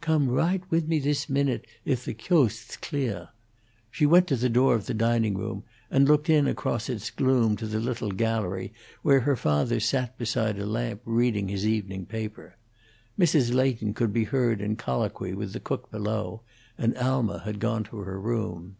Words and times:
"Come 0.00 0.28
raght 0.28 0.62
with 0.70 0.86
me 0.86 1.00
this 1.00 1.28
minute, 1.28 1.66
if 1.84 2.04
the 2.04 2.14
cyoast's 2.14 2.76
clea'." 2.76 3.26
She 3.90 4.06
went 4.06 4.28
to 4.28 4.36
the 4.36 4.48
door 4.48 4.76
of 4.76 4.86
the 4.86 4.94
diningroom 4.94 5.64
and 5.90 6.06
looked 6.06 6.30
in 6.30 6.46
across 6.46 6.88
its 6.88 7.10
gloom 7.10 7.56
to 7.56 7.66
the 7.66 7.80
little 7.80 8.12
gallery 8.12 8.72
where 9.02 9.18
her 9.26 9.34
father 9.34 9.80
sat 9.80 10.16
beside 10.16 10.56
a 10.60 10.66
lamp 10.66 11.00
reading 11.04 11.48
his 11.48 11.66
evening 11.66 12.06
paper; 12.06 12.54
Mrs. 13.18 13.52
Leighton 13.52 13.92
could 13.92 14.12
be 14.12 14.22
heard 14.22 14.60
in 14.60 14.76
colloquy 14.76 15.34
with 15.34 15.52
the 15.52 15.58
cook 15.58 15.90
below, 15.90 16.42
and 16.78 16.96
Alma 16.96 17.40
had 17.40 17.58
gone 17.58 17.82
to 17.82 17.96
her 18.02 18.20
room. 18.20 18.76